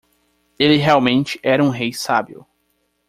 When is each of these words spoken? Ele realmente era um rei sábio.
Ele 0.57 0.77
realmente 0.77 1.39
era 1.43 1.63
um 1.63 1.69
rei 1.69 1.93
sábio. 1.93 2.43